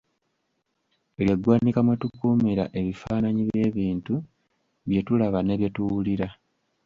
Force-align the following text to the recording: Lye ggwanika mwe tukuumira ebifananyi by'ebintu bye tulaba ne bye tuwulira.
Lye 1.17 1.35
ggwanika 1.37 1.79
mwe 1.85 1.95
tukuumira 2.01 2.63
ebifananyi 2.79 3.41
by'ebintu 3.49 4.13
bye 4.87 5.01
tulaba 5.07 5.39
ne 5.43 5.55
bye 5.59 5.69
tuwulira. 5.75 6.27